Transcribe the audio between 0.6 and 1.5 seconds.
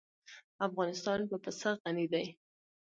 افغانستان په